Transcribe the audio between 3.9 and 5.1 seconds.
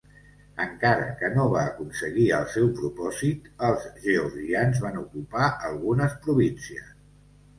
georgians van